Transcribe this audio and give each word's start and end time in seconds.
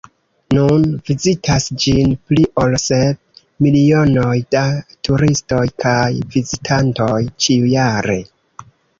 Nun 0.57 0.85
vizitas 1.07 1.65
ĝin 1.81 2.13
pli 2.29 2.45
ol 2.61 2.77
sep 2.83 3.43
milionoj 3.65 4.33
da 4.55 4.63
turistoj 5.09 5.59
kaj 5.83 5.99
vizitantoj 6.37 7.19
ĉiujare. 7.45 8.17